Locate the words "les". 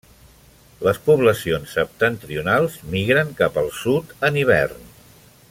0.85-0.99